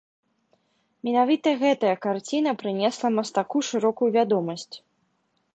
Менавіта 1.07 1.49
гэтая 1.63 1.93
карціна 2.07 2.51
прынесла 2.63 3.07
мастаку 3.19 3.57
шырокую 3.71 4.11
вядомасць. 4.17 4.71